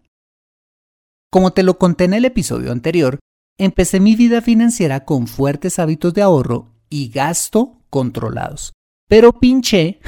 Como 1.31 1.53
te 1.53 1.63
lo 1.63 1.77
conté 1.77 2.05
en 2.05 2.13
el 2.13 2.25
episodio 2.25 2.71
anterior, 2.71 3.19
empecé 3.57 3.99
mi 3.99 4.15
vida 4.15 4.41
financiera 4.41 5.05
con 5.05 5.27
fuertes 5.27 5.79
hábitos 5.79 6.13
de 6.13 6.23
ahorro 6.23 6.73
y 6.89 7.09
gasto 7.09 7.81
controlados. 7.89 8.73
Pero 9.07 9.39
pinché 9.39 9.99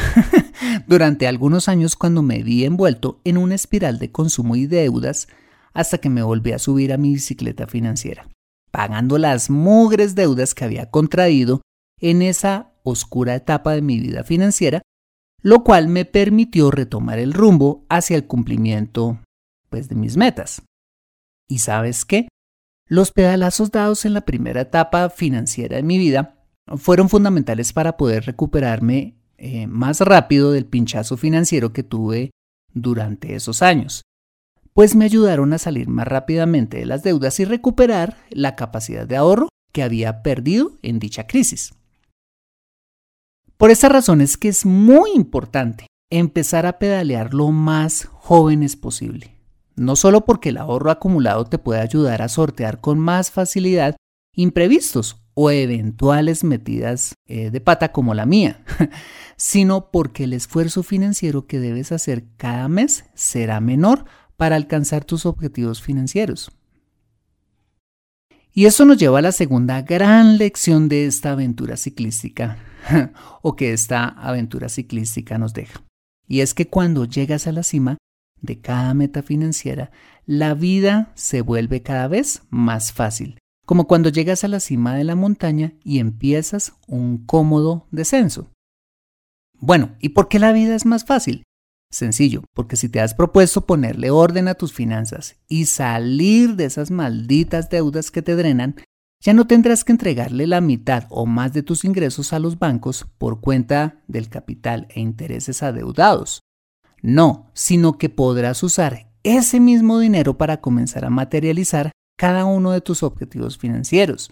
durante 0.88 1.28
algunos 1.28 1.68
años 1.68 1.96
cuando 1.96 2.22
me 2.22 2.42
vi 2.42 2.66
envuelto 2.66 3.22
en 3.24 3.38
una 3.38 3.56
espiral 3.56 4.00
de 4.00 4.12
consumo 4.12 4.56
y 4.56 4.66
deudas 4.66 5.28
hasta 5.74 6.00
que 6.00 6.10
me 6.10 6.24
volví 6.24 6.54
a 6.54 6.60
subir 6.60 6.94
a 6.94 6.98
mi 6.98 7.14
bicicleta 7.14 7.68
financiera, 7.68 8.28
pagando 8.76 9.18
las 9.18 9.50
mugres 9.50 10.16
deudas 10.16 10.54
que 10.54 10.66
había 10.66 10.92
contraído 10.92 11.62
en 12.02 12.22
esa 12.22 12.74
oscura 12.84 13.34
etapa 13.34 13.72
de 13.72 13.82
mi 13.82 14.02
vida 14.02 14.26
financiera, 14.26 14.82
lo 15.42 15.64
cual 15.64 15.88
me 15.88 16.04
permitió 16.04 16.72
retomar 16.72 17.18
el 17.18 17.32
rumbo 17.32 17.86
hacia 17.88 18.18
el 18.18 18.28
cumplimiento 18.28 19.18
pues 19.70 19.88
de 19.88 19.96
mis 19.96 20.18
metas. 20.18 20.62
¿Y 21.48 21.60
sabes 21.60 22.04
qué? 22.04 22.28
Los 22.86 23.14
pedalazos 23.14 23.72
dados 23.72 24.04
en 24.04 24.14
la 24.14 24.26
primera 24.26 24.60
etapa 24.60 25.10
financiera 25.10 25.78
de 25.78 25.84
mi 25.84 25.98
vida 25.98 26.44
fueron 26.76 27.08
fundamentales 27.08 27.72
para 27.72 27.96
poder 27.96 28.26
recuperarme 28.26 29.16
eh, 29.38 29.68
más 29.68 30.02
rápido 30.02 30.52
del 30.52 30.66
pinchazo 30.66 31.16
financiero 31.16 31.72
que 31.72 31.84
tuve 31.84 32.32
durante 32.74 33.36
esos 33.36 33.62
años 33.62 34.02
pues 34.76 34.94
me 34.94 35.06
ayudaron 35.06 35.54
a 35.54 35.58
salir 35.58 35.88
más 35.88 36.06
rápidamente 36.06 36.78
de 36.78 36.86
las 36.86 37.02
deudas 37.02 37.40
y 37.40 37.46
recuperar 37.46 38.18
la 38.30 38.58
capacidad 38.58 39.08
de 39.08 39.16
ahorro 39.16 39.48
que 39.72 39.84
había 39.84 40.22
perdido 40.22 40.74
en 40.82 41.00
dicha 41.00 41.28
crisis. 41.28 41.74
Por 43.56 43.72
esa 43.72 43.88
razón 43.88 44.20
es 44.20 44.36
que 44.36 44.50
es 44.50 44.66
muy 44.66 45.12
importante 45.16 45.88
empezar 46.12 46.66
a 46.66 46.78
pedalear 46.78 47.34
lo 47.34 47.52
más 47.52 48.10
jóvenes 48.12 48.76
posible. 48.76 49.38
No 49.78 49.96
solo 49.96 50.26
porque 50.26 50.50
el 50.50 50.58
ahorro 50.58 50.92
acumulado 50.92 51.46
te 51.46 51.58
puede 51.58 51.80
ayudar 51.80 52.22
a 52.22 52.28
sortear 52.28 52.82
con 52.82 53.00
más 53.00 53.32
facilidad 53.32 53.96
imprevistos 54.36 55.22
o 55.36 55.52
eventuales 55.52 56.44
metidas 56.44 57.14
eh, 57.28 57.50
de 57.50 57.62
pata 57.62 57.94
como 57.94 58.14
la 58.14 58.26
mía, 58.26 58.62
sino 59.38 59.90
porque 59.90 60.26
el 60.26 60.34
esfuerzo 60.34 60.84
financiero 60.84 61.48
que 61.48 61.62
debes 61.62 61.94
hacer 61.94 62.26
cada 62.36 62.68
mes 62.68 63.06
será 63.14 63.62
menor 63.62 64.04
para 64.38 64.56
alcanzar 64.56 65.06
tus 65.06 65.26
objetivos 65.26 65.82
financieros. 65.82 66.52
Y 68.54 68.68
eso 68.68 68.86
nos 68.86 68.98
lleva 68.98 69.20
a 69.20 69.22
la 69.22 69.34
segunda 69.34 69.82
gran 69.82 70.38
lección 70.38 70.88
de 70.88 71.06
esta 71.06 71.34
aventura 71.34 71.76
ciclística, 71.76 72.58
o 73.42 73.56
que 73.56 73.74
esta 73.74 74.08
aventura 74.08 74.70
ciclística 74.70 75.38
nos 75.38 75.54
deja. 75.54 75.84
Y 76.28 76.40
es 76.40 76.54
que 76.54 76.68
cuando 76.68 77.06
llegas 77.06 77.48
a 77.48 77.52
la 77.52 77.64
cima 77.64 77.98
de 78.42 78.62
cada 78.62 78.94
meta 78.94 79.24
financiera, 79.24 79.92
la 80.26 80.54
vida 80.54 81.12
se 81.16 81.42
vuelve 81.42 81.82
cada 81.82 82.08
vez 82.08 82.44
más 82.50 82.94
fácil, 82.94 83.40
como 83.66 83.88
cuando 83.88 84.10
llegas 84.10 84.44
a 84.44 84.48
la 84.48 84.60
cima 84.60 84.96
de 84.96 85.04
la 85.04 85.16
montaña 85.16 85.74
y 85.84 86.00
empiezas 86.00 86.74
un 86.88 87.26
cómodo 87.26 87.88
descenso. 87.92 88.52
Bueno, 89.60 89.96
¿y 90.00 90.10
por 90.10 90.28
qué 90.28 90.40
la 90.40 90.52
vida 90.52 90.76
es 90.76 90.86
más 90.86 91.06
fácil? 91.06 91.44
Sencillo, 91.96 92.44
porque 92.54 92.76
si 92.76 92.90
te 92.90 93.00
has 93.00 93.14
propuesto 93.14 93.66
ponerle 93.66 94.12
orden 94.12 94.50
a 94.50 94.56
tus 94.56 94.74
finanzas 94.74 95.38
y 95.48 95.68
salir 95.68 96.58
de 96.58 96.66
esas 96.66 96.92
malditas 96.92 97.70
deudas 97.70 98.12
que 98.12 98.22
te 98.22 98.36
drenan, 98.36 98.76
ya 99.22 99.34
no 99.34 99.48
tendrás 99.48 99.86
que 99.86 99.94
entregarle 99.94 100.46
la 100.46 100.60
mitad 100.60 101.06
o 101.10 101.26
más 101.26 101.54
de 101.54 101.64
tus 101.64 101.86
ingresos 101.86 102.34
a 102.34 102.40
los 102.40 102.60
bancos 102.60 103.08
por 103.18 103.40
cuenta 103.40 104.02
del 104.10 104.28
capital 104.28 104.90
e 104.90 105.00
intereses 105.00 105.64
adeudados. 105.64 106.42
No, 107.02 107.50
sino 107.54 107.98
que 107.98 108.10
podrás 108.10 108.62
usar 108.62 109.14
ese 109.24 109.62
mismo 109.62 109.98
dinero 109.98 110.38
para 110.38 110.60
comenzar 110.60 111.06
a 111.06 111.10
materializar 111.10 111.92
cada 112.18 112.44
uno 112.44 112.72
de 112.72 112.82
tus 112.82 113.04
objetivos 113.04 113.58
financieros. 113.58 114.32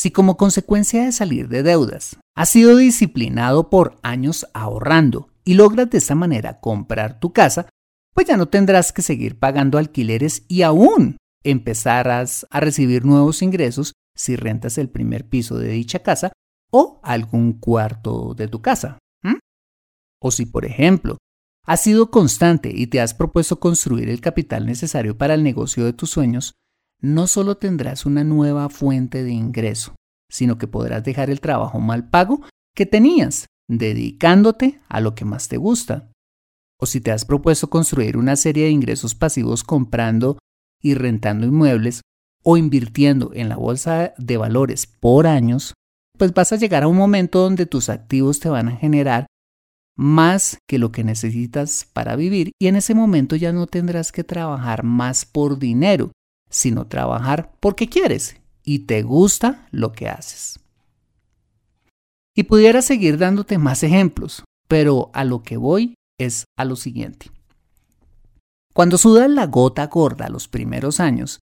Si 0.00 0.10
como 0.10 0.38
consecuencia 0.38 1.04
de 1.04 1.12
salir 1.12 1.48
de 1.48 1.62
deudas 1.62 2.16
has 2.34 2.48
sido 2.48 2.74
disciplinado 2.74 3.68
por 3.68 3.98
años 4.02 4.46
ahorrando 4.54 5.28
y 5.44 5.52
logras 5.52 5.90
de 5.90 5.98
esa 5.98 6.14
manera 6.14 6.58
comprar 6.58 7.20
tu 7.20 7.34
casa, 7.34 7.68
pues 8.14 8.26
ya 8.26 8.38
no 8.38 8.48
tendrás 8.48 8.94
que 8.94 9.02
seguir 9.02 9.38
pagando 9.38 9.76
alquileres 9.76 10.46
y 10.48 10.62
aún 10.62 11.18
empezarás 11.44 12.46
a 12.48 12.60
recibir 12.60 13.04
nuevos 13.04 13.42
ingresos 13.42 13.92
si 14.16 14.36
rentas 14.36 14.78
el 14.78 14.88
primer 14.88 15.28
piso 15.28 15.58
de 15.58 15.68
dicha 15.68 15.98
casa 15.98 16.32
o 16.70 16.98
algún 17.02 17.52
cuarto 17.52 18.32
de 18.32 18.48
tu 18.48 18.62
casa. 18.62 18.98
O 20.18 20.30
si, 20.30 20.46
por 20.46 20.64
ejemplo, 20.64 21.18
has 21.66 21.82
sido 21.82 22.10
constante 22.10 22.72
y 22.74 22.86
te 22.86 23.02
has 23.02 23.12
propuesto 23.12 23.60
construir 23.60 24.08
el 24.08 24.22
capital 24.22 24.64
necesario 24.64 25.18
para 25.18 25.34
el 25.34 25.42
negocio 25.42 25.84
de 25.84 25.92
tus 25.92 26.08
sueños, 26.08 26.54
no 27.00 27.26
solo 27.26 27.56
tendrás 27.56 28.06
una 28.06 28.24
nueva 28.24 28.68
fuente 28.68 29.22
de 29.22 29.32
ingreso, 29.32 29.94
sino 30.30 30.58
que 30.58 30.66
podrás 30.66 31.04
dejar 31.04 31.30
el 31.30 31.40
trabajo 31.40 31.80
mal 31.80 32.08
pago 32.08 32.42
que 32.74 32.86
tenías 32.86 33.46
dedicándote 33.68 34.80
a 34.88 35.00
lo 35.00 35.14
que 35.14 35.24
más 35.24 35.48
te 35.48 35.56
gusta. 35.56 36.10
O 36.78 36.86
si 36.86 37.00
te 37.00 37.12
has 37.12 37.24
propuesto 37.24 37.68
construir 37.68 38.16
una 38.16 38.36
serie 38.36 38.64
de 38.64 38.70
ingresos 38.70 39.14
pasivos 39.14 39.64
comprando 39.64 40.38
y 40.82 40.94
rentando 40.94 41.46
inmuebles 41.46 42.00
o 42.42 42.56
invirtiendo 42.56 43.32
en 43.34 43.48
la 43.48 43.56
bolsa 43.56 44.14
de 44.16 44.36
valores 44.38 44.86
por 44.86 45.26
años, 45.26 45.74
pues 46.18 46.32
vas 46.32 46.52
a 46.52 46.56
llegar 46.56 46.82
a 46.82 46.88
un 46.88 46.96
momento 46.96 47.40
donde 47.40 47.66
tus 47.66 47.88
activos 47.88 48.40
te 48.40 48.48
van 48.48 48.68
a 48.68 48.76
generar 48.76 49.26
más 49.96 50.58
que 50.66 50.78
lo 50.78 50.92
que 50.92 51.04
necesitas 51.04 51.86
para 51.92 52.16
vivir 52.16 52.52
y 52.58 52.68
en 52.68 52.76
ese 52.76 52.94
momento 52.94 53.36
ya 53.36 53.52
no 53.52 53.66
tendrás 53.66 54.12
que 54.12 54.24
trabajar 54.24 54.82
más 54.82 55.26
por 55.26 55.58
dinero, 55.58 56.12
sino 56.50 56.86
trabajar 56.86 57.52
porque 57.60 57.88
quieres 57.88 58.36
y 58.62 58.80
te 58.80 59.02
gusta 59.02 59.66
lo 59.70 59.92
que 59.92 60.08
haces. 60.08 60.60
Y 62.36 62.44
pudiera 62.44 62.82
seguir 62.82 63.18
dándote 63.18 63.58
más 63.58 63.82
ejemplos, 63.82 64.44
pero 64.68 65.10
a 65.14 65.24
lo 65.24 65.42
que 65.42 65.56
voy 65.56 65.94
es 66.18 66.44
a 66.56 66.64
lo 66.64 66.76
siguiente. 66.76 67.30
Cuando 68.72 68.98
sudas 68.98 69.28
la 69.28 69.46
gota 69.46 69.86
gorda 69.86 70.28
los 70.28 70.46
primeros 70.46 71.00
años, 71.00 71.40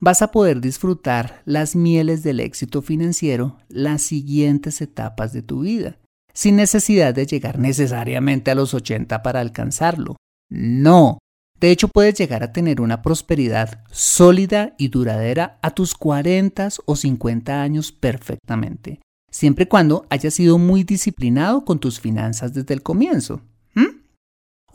vas 0.00 0.22
a 0.22 0.32
poder 0.32 0.60
disfrutar 0.60 1.42
las 1.44 1.76
mieles 1.76 2.22
del 2.22 2.40
éxito 2.40 2.82
financiero 2.82 3.58
las 3.68 4.02
siguientes 4.02 4.80
etapas 4.80 5.32
de 5.32 5.42
tu 5.42 5.60
vida, 5.60 5.98
sin 6.32 6.56
necesidad 6.56 7.14
de 7.14 7.26
llegar 7.26 7.58
necesariamente 7.58 8.50
a 8.50 8.54
los 8.54 8.74
80 8.74 9.22
para 9.22 9.40
alcanzarlo. 9.40 10.16
No. 10.50 11.18
De 11.60 11.70
hecho, 11.70 11.88
puedes 11.88 12.14
llegar 12.14 12.42
a 12.42 12.52
tener 12.52 12.80
una 12.80 13.02
prosperidad 13.02 13.84
sólida 13.90 14.74
y 14.76 14.88
duradera 14.88 15.58
a 15.62 15.70
tus 15.70 15.94
40 15.94 16.68
o 16.84 16.96
50 16.96 17.62
años 17.62 17.92
perfectamente, 17.92 19.00
siempre 19.30 19.64
y 19.64 19.68
cuando 19.68 20.06
hayas 20.10 20.34
sido 20.34 20.58
muy 20.58 20.84
disciplinado 20.84 21.64
con 21.64 21.78
tus 21.78 22.00
finanzas 22.00 22.52
desde 22.52 22.74
el 22.74 22.82
comienzo. 22.82 23.40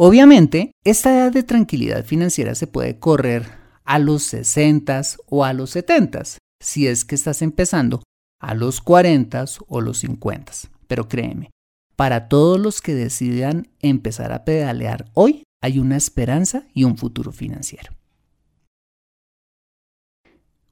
Obviamente, 0.01 0.71
esta 0.85 1.13
edad 1.13 1.33
de 1.33 1.43
tranquilidad 1.43 2.05
financiera 2.05 2.55
se 2.55 2.67
puede 2.67 2.99
correr 2.99 3.45
a 3.83 3.99
los 3.99 4.23
60 4.23 5.01
o 5.25 5.43
a 5.43 5.51
los 5.51 5.71
70 5.71 6.23
si 6.61 6.87
es 6.87 7.03
que 7.03 7.15
estás 7.15 7.41
empezando 7.41 8.01
a 8.39 8.53
los 8.53 8.79
40 8.79 9.43
o 9.67 9.81
los 9.81 9.97
50. 9.97 10.53
Pero 10.87 11.09
créeme, 11.09 11.49
para 11.97 12.29
todos 12.29 12.57
los 12.57 12.79
que 12.79 12.95
decidan 12.95 13.67
empezar 13.81 14.31
a 14.31 14.45
pedalear 14.45 15.03
hoy, 15.15 15.43
hay 15.61 15.79
una 15.79 15.97
esperanza 15.97 16.67
y 16.73 16.83
un 16.83 16.97
futuro 16.97 17.31
financiero. 17.31 17.91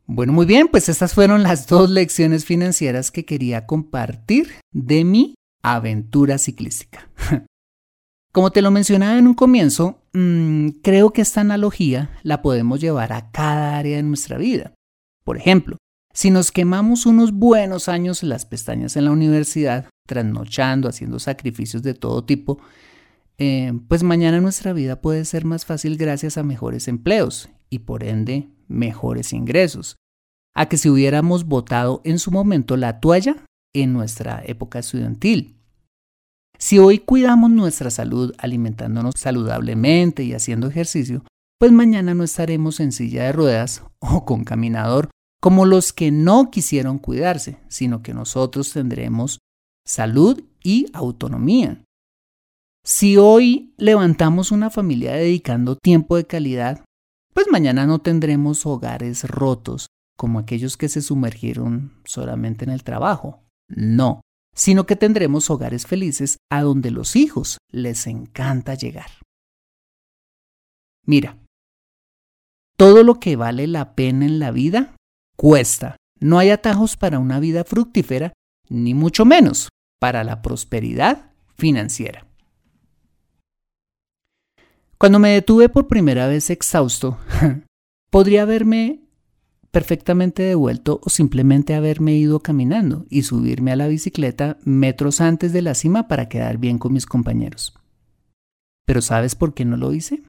Bueno, 0.06 0.32
muy 0.32 0.46
bien, 0.46 0.70
pues 0.70 0.88
estas 0.88 1.14
fueron 1.14 1.44
las 1.44 1.68
dos 1.68 1.90
lecciones 1.90 2.46
financieras 2.46 3.12
que 3.12 3.26
quería 3.26 3.66
compartir 3.66 4.54
de 4.72 5.04
mi 5.04 5.36
aventura 5.62 6.38
ciclística. 6.38 7.10
Como 8.32 8.52
te 8.52 8.62
lo 8.62 8.72
mencionaba 8.72 9.18
en 9.18 9.28
un 9.28 9.34
comienzo, 9.34 10.02
mm, 10.14 10.70
creo 10.82 11.12
que 11.12 11.22
esta 11.22 11.42
analogía 11.42 12.10
la 12.24 12.42
podemos 12.42 12.80
llevar 12.80 13.12
a 13.12 13.32
cada 13.32 13.78
área 13.78 13.98
de 13.98 14.04
nuestra 14.04 14.38
vida. 14.38 14.74
Por 15.26 15.36
ejemplo, 15.36 15.78
si 16.14 16.32
nos 16.32 16.52
quemamos 16.54 17.06
unos 17.06 17.34
buenos 17.34 17.90
años 17.90 18.24
las 18.24 18.46
pestañas 18.46 18.96
en 18.96 19.06
la 19.06 19.12
universidad, 19.12 19.90
trasnochando, 20.08 20.88
haciendo 20.88 21.20
sacrificios 21.20 21.84
de 21.84 21.94
todo 21.94 22.24
tipo, 22.24 22.60
eh, 23.40 23.74
pues 23.88 24.04
mañana 24.04 24.42
nuestra 24.42 24.74
vida 24.74 25.02
puede 25.02 25.26
ser 25.26 25.46
más 25.46 25.66
fácil 25.66 25.98
gracias 25.98 26.38
a 26.38 26.44
mejores 26.44 26.88
empleos 26.88 27.50
y 27.70 27.80
por 27.80 28.04
ende 28.04 28.50
mejores 28.68 29.34
ingresos, 29.34 29.96
a 30.56 30.68
que 30.68 30.78
si 30.78 30.90
hubiéramos 30.90 31.46
votado 31.46 32.02
en 32.04 32.20
su 32.20 32.32
momento 32.32 32.78
la 32.78 33.00
toalla 33.00 33.36
en 33.74 33.94
nuestra 33.94 34.42
época 34.46 34.80
estudiantil. 34.80 35.58
Si 36.58 36.80
hoy 36.80 37.00
cuidamos 37.00 37.52
nuestra 37.52 37.92
salud 37.92 38.34
alimentándonos 38.40 39.14
saludablemente 39.18 40.24
y 40.24 40.34
haciendo 40.34 40.68
ejercicio, 40.68 41.24
pues 41.60 41.72
mañana 41.72 42.14
no 42.14 42.24
estaremos 42.24 42.80
en 42.80 42.92
silla 42.92 43.26
de 43.26 43.32
ruedas 43.32 43.84
o 44.00 44.26
con 44.26 44.44
caminador 44.44 45.10
como 45.40 45.66
los 45.66 45.94
que 45.94 46.10
no 46.10 46.50
quisieron 46.50 46.98
cuidarse, 46.98 47.60
sino 47.68 48.02
que 48.02 48.14
nosotros 48.14 48.74
tendremos 48.74 49.40
salud 49.86 50.44
y 50.64 50.88
autonomía. 50.94 51.84
Si 52.90 53.18
hoy 53.18 53.74
levantamos 53.76 54.54
una 54.54 54.70
familia 54.70 55.12
dedicando 55.12 55.76
tiempo 55.76 56.16
de 56.16 56.26
calidad, 56.26 56.86
pues 57.34 57.48
mañana 57.52 57.86
no 57.86 58.00
tendremos 58.00 58.66
hogares 58.66 59.26
rotos 59.26 59.88
como 60.18 60.40
aquellos 60.40 60.78
que 60.78 60.88
se 60.88 61.02
sumergieron 61.02 62.02
solamente 62.06 62.64
en 62.64 62.72
el 62.72 62.86
trabajo. 62.86 63.44
No, 63.68 64.22
sino 64.56 64.86
que 64.86 64.96
tendremos 64.96 65.50
hogares 65.50 65.86
felices 65.86 66.38
a 66.50 66.62
donde 66.62 66.92
los 66.92 67.18
hijos 67.18 67.58
les 67.74 68.08
encanta 68.08 68.74
llegar. 68.74 69.12
Mira, 71.06 71.38
todo 72.78 73.04
lo 73.04 73.20
que 73.20 73.36
vale 73.36 73.68
la 73.68 73.96
pena 73.96 74.26
en 74.26 74.40
la 74.40 74.52
vida 74.52 74.96
cuesta. 75.36 75.98
No 76.22 76.40
hay 76.40 76.52
atajos 76.52 76.96
para 76.96 77.20
una 77.20 77.42
vida 77.42 77.66
fructífera, 77.66 78.32
ni 78.70 78.94
mucho 78.94 79.26
menos 79.26 79.68
para 80.00 80.24
la 80.24 80.42
prosperidad 80.42 81.34
financiera. 81.58 82.27
Cuando 84.98 85.20
me 85.20 85.30
detuve 85.30 85.70
por 85.70 85.88
primera 85.88 86.28
vez 86.28 86.50
exhausto, 86.50 87.20
podría 88.10 88.42
haberme 88.42 89.02
perfectamente 89.70 90.42
devuelto 90.42 91.00
o 91.04 91.10
simplemente 91.12 91.76
haberme 91.76 92.14
ido 92.14 92.40
caminando 92.40 93.06
y 93.10 93.22
subirme 93.22 93.72
a 93.72 93.76
la 93.76 93.88
bicicleta 93.88 94.58
metros 94.64 95.22
antes 95.22 95.54
de 95.54 95.62
la 95.62 95.76
cima 95.76 96.08
para 96.08 96.30
quedar 96.30 96.58
bien 96.58 96.80
con 96.80 96.94
mis 96.94 97.06
compañeros. 97.06 97.76
Pero 98.86 99.04
¿sabes 99.04 99.36
por 99.36 99.54
qué 99.54 99.66
no 99.66 99.78
lo 99.78 99.94
hice? 99.94 100.24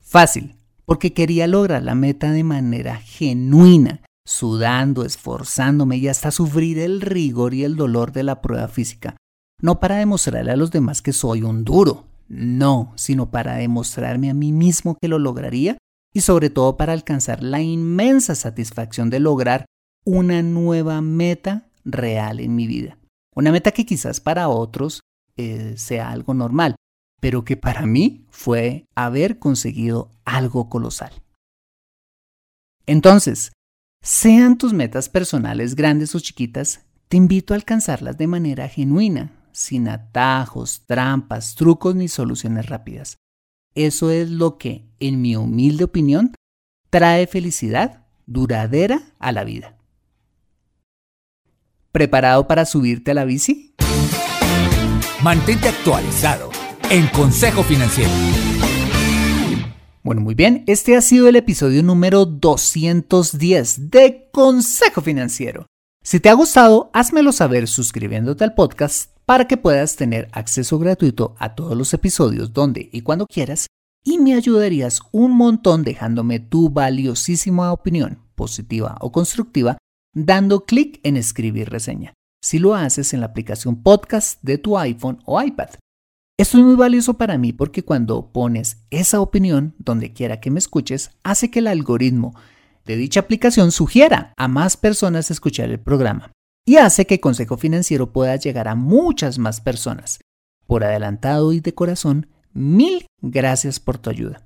Fácil, 0.00 0.56
porque 0.84 1.12
quería 1.12 1.46
lograr 1.46 1.84
la 1.84 1.94
meta 1.94 2.32
de 2.32 2.42
manera 2.42 2.96
genuina, 2.96 4.02
sudando, 4.26 5.04
esforzándome 5.04 5.98
y 5.98 6.08
hasta 6.08 6.32
sufrir 6.32 6.80
el 6.80 7.00
rigor 7.00 7.54
y 7.54 7.62
el 7.62 7.76
dolor 7.76 8.10
de 8.10 8.24
la 8.24 8.42
prueba 8.42 8.66
física. 8.66 9.16
No 9.62 9.78
para 9.78 9.96
demostrarle 9.96 10.50
a 10.50 10.56
los 10.56 10.72
demás 10.72 11.02
que 11.02 11.12
soy 11.12 11.42
un 11.42 11.64
duro, 11.64 12.06
no, 12.28 12.92
sino 12.96 13.30
para 13.30 13.56
demostrarme 13.56 14.30
a 14.30 14.34
mí 14.34 14.52
mismo 14.52 14.96
que 15.00 15.08
lo 15.08 15.18
lograría 15.18 15.78
y 16.12 16.22
sobre 16.22 16.50
todo 16.50 16.76
para 16.76 16.92
alcanzar 16.92 17.42
la 17.42 17.60
inmensa 17.60 18.34
satisfacción 18.34 19.10
de 19.10 19.20
lograr 19.20 19.66
una 20.04 20.42
nueva 20.42 21.00
meta 21.02 21.68
real 21.84 22.40
en 22.40 22.54
mi 22.54 22.66
vida. 22.66 22.98
Una 23.34 23.52
meta 23.52 23.72
que 23.72 23.84
quizás 23.84 24.20
para 24.20 24.48
otros 24.48 25.00
eh, 25.36 25.74
sea 25.76 26.10
algo 26.10 26.32
normal, 26.32 26.76
pero 27.20 27.44
que 27.44 27.56
para 27.56 27.84
mí 27.84 28.24
fue 28.30 28.86
haber 28.94 29.38
conseguido 29.38 30.10
algo 30.24 30.68
colosal. 30.68 31.12
Entonces, 32.86 33.52
sean 34.02 34.56
tus 34.56 34.72
metas 34.72 35.08
personales 35.08 35.74
grandes 35.74 36.14
o 36.14 36.20
chiquitas, 36.20 36.86
te 37.08 37.16
invito 37.16 37.52
a 37.52 37.56
alcanzarlas 37.56 38.16
de 38.16 38.26
manera 38.26 38.68
genuina, 38.68 39.32
sin 39.56 39.88
atajos, 39.88 40.82
trampas, 40.84 41.54
trucos 41.54 41.94
ni 41.94 42.08
soluciones 42.08 42.66
rápidas. 42.66 43.16
Eso 43.74 44.10
es 44.10 44.28
lo 44.28 44.58
que, 44.58 44.84
en 45.00 45.22
mi 45.22 45.34
humilde 45.34 45.84
opinión, 45.84 46.34
trae 46.90 47.26
felicidad 47.26 48.04
duradera 48.26 49.14
a 49.18 49.32
la 49.32 49.44
vida. 49.44 49.78
¿Preparado 51.90 52.46
para 52.46 52.66
subirte 52.66 53.12
a 53.12 53.14
la 53.14 53.24
bici? 53.24 53.74
Mantente 55.22 55.68
actualizado 55.68 56.50
en 56.90 57.06
Consejo 57.08 57.62
Financiero. 57.62 58.10
Bueno, 60.02 60.20
muy 60.20 60.34
bien, 60.34 60.64
este 60.66 60.96
ha 60.96 61.00
sido 61.00 61.28
el 61.28 61.36
episodio 61.36 61.82
número 61.82 62.26
210 62.26 63.90
de 63.90 64.28
Consejo 64.30 65.00
Financiero. 65.00 65.66
Si 66.06 66.20
te 66.20 66.28
ha 66.28 66.34
gustado, 66.34 66.88
házmelo 66.92 67.32
saber 67.32 67.66
suscribiéndote 67.66 68.44
al 68.44 68.54
podcast 68.54 69.10
para 69.24 69.48
que 69.48 69.56
puedas 69.56 69.96
tener 69.96 70.28
acceso 70.30 70.78
gratuito 70.78 71.34
a 71.40 71.56
todos 71.56 71.76
los 71.76 71.92
episodios 71.94 72.52
donde 72.52 72.88
y 72.92 73.00
cuando 73.00 73.26
quieras 73.26 73.66
y 74.04 74.18
me 74.18 74.34
ayudarías 74.34 75.00
un 75.10 75.32
montón 75.32 75.82
dejándome 75.82 76.38
tu 76.38 76.70
valiosísima 76.70 77.72
opinión, 77.72 78.20
positiva 78.36 78.96
o 79.00 79.10
constructiva, 79.10 79.78
dando 80.14 80.64
clic 80.64 81.00
en 81.02 81.16
escribir 81.16 81.70
reseña. 81.70 82.14
Si 82.40 82.60
lo 82.60 82.76
haces 82.76 83.12
en 83.12 83.18
la 83.18 83.26
aplicación 83.26 83.82
podcast 83.82 84.40
de 84.42 84.58
tu 84.58 84.78
iPhone 84.78 85.18
o 85.24 85.42
iPad. 85.42 85.70
Esto 86.38 86.58
es 86.58 86.64
muy 86.64 86.76
valioso 86.76 87.14
para 87.14 87.36
mí 87.36 87.52
porque 87.52 87.84
cuando 87.84 88.30
pones 88.30 88.76
esa 88.90 89.20
opinión 89.20 89.74
donde 89.78 90.12
quiera 90.12 90.38
que 90.38 90.52
me 90.52 90.60
escuches, 90.60 91.10
hace 91.24 91.50
que 91.50 91.58
el 91.58 91.66
algoritmo 91.66 92.36
de 92.86 92.96
dicha 92.96 93.20
aplicación 93.20 93.72
sugiera 93.72 94.32
a 94.36 94.48
más 94.48 94.76
personas 94.76 95.30
escuchar 95.30 95.70
el 95.70 95.80
programa 95.80 96.32
y 96.64 96.76
hace 96.76 97.06
que 97.06 97.20
Consejo 97.20 97.56
Financiero 97.56 98.12
pueda 98.12 98.36
llegar 98.36 98.68
a 98.68 98.74
muchas 98.74 99.38
más 99.38 99.60
personas. 99.60 100.20
Por 100.66 100.84
adelantado 100.84 101.52
y 101.52 101.60
de 101.60 101.74
corazón, 101.74 102.28
mil 102.52 103.06
gracias 103.20 103.78
por 103.78 103.98
tu 103.98 104.10
ayuda. 104.10 104.42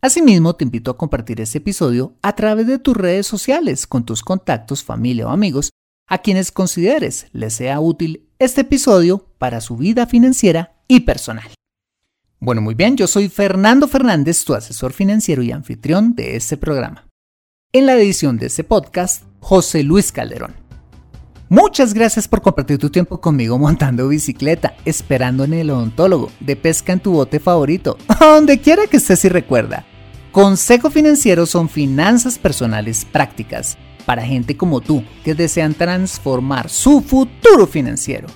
Asimismo, 0.00 0.54
te 0.54 0.64
invito 0.64 0.90
a 0.90 0.98
compartir 0.98 1.40
este 1.40 1.58
episodio 1.58 2.14
a 2.20 2.34
través 2.34 2.66
de 2.66 2.78
tus 2.78 2.96
redes 2.96 3.26
sociales 3.26 3.86
con 3.86 4.04
tus 4.04 4.22
contactos, 4.22 4.84
familia 4.84 5.26
o 5.26 5.30
amigos 5.30 5.70
a 6.06 6.18
quienes 6.18 6.52
consideres 6.52 7.28
les 7.32 7.54
sea 7.54 7.80
útil 7.80 8.28
este 8.38 8.60
episodio 8.60 9.26
para 9.38 9.60
su 9.60 9.76
vida 9.76 10.06
financiera 10.06 10.76
y 10.86 11.00
personal. 11.00 11.48
Bueno, 12.40 12.60
muy 12.60 12.74
bien, 12.74 12.96
yo 12.96 13.06
soy 13.06 13.28
Fernando 13.28 13.88
Fernández, 13.88 14.44
tu 14.44 14.52
asesor 14.52 14.92
financiero 14.92 15.42
y 15.42 15.50
anfitrión 15.50 16.14
de 16.14 16.36
este 16.36 16.58
programa. 16.58 17.06
En 17.76 17.86
la 17.86 17.96
edición 17.96 18.38
de 18.38 18.46
este 18.46 18.62
podcast, 18.62 19.24
José 19.40 19.82
Luis 19.82 20.12
Calderón. 20.12 20.54
Muchas 21.48 21.92
gracias 21.92 22.28
por 22.28 22.40
compartir 22.40 22.78
tu 22.78 22.88
tiempo 22.88 23.20
conmigo 23.20 23.58
montando 23.58 24.06
bicicleta, 24.06 24.76
esperando 24.84 25.42
en 25.42 25.54
el 25.54 25.70
odontólogo, 25.70 26.30
de 26.38 26.54
pesca 26.54 26.92
en 26.92 27.00
tu 27.00 27.10
bote 27.14 27.40
favorito, 27.40 27.98
donde 28.20 28.60
quiera 28.60 28.86
que 28.86 28.98
estés 28.98 29.24
y 29.24 29.28
recuerda. 29.28 29.84
Consejo 30.30 30.88
Financiero 30.88 31.46
son 31.46 31.68
finanzas 31.68 32.38
personales 32.38 33.04
prácticas 33.04 33.76
para 34.06 34.24
gente 34.24 34.56
como 34.56 34.80
tú 34.80 35.02
que 35.24 35.34
desean 35.34 35.74
transformar 35.74 36.68
su 36.68 37.00
futuro 37.00 37.66
financiero. 37.66 38.28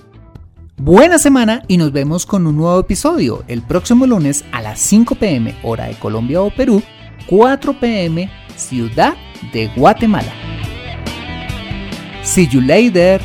Buena 0.76 1.16
semana 1.20 1.62
y 1.68 1.76
nos 1.76 1.92
vemos 1.92 2.26
con 2.26 2.44
un 2.44 2.56
nuevo 2.56 2.80
episodio 2.80 3.44
el 3.46 3.62
próximo 3.62 4.04
lunes 4.04 4.44
a 4.50 4.62
las 4.62 4.80
5 4.80 5.14
pm 5.14 5.54
hora 5.62 5.84
de 5.84 5.94
Colombia 5.94 6.42
o 6.42 6.50
Perú, 6.50 6.82
4 7.28 7.78
pm 7.78 8.28
Ciudad 8.58 9.14
de 9.52 9.68
Guatemala. 9.74 10.32
See 12.22 12.44
you 12.44 12.60
later! 12.60 13.20